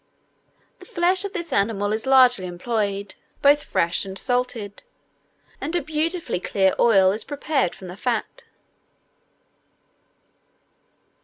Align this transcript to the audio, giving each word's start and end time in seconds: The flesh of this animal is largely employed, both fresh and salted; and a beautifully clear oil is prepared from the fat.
The 0.79 0.87
flesh 0.87 1.23
of 1.25 1.33
this 1.33 1.53
animal 1.53 1.93
is 1.93 2.07
largely 2.07 2.47
employed, 2.47 3.13
both 3.43 3.63
fresh 3.65 4.03
and 4.03 4.17
salted; 4.17 4.81
and 5.61 5.75
a 5.75 5.81
beautifully 5.83 6.39
clear 6.39 6.73
oil 6.79 7.11
is 7.11 7.23
prepared 7.23 7.75
from 7.75 7.87
the 7.87 7.95
fat. 7.95 8.45